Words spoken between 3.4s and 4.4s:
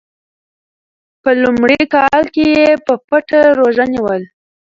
روژه نیوله.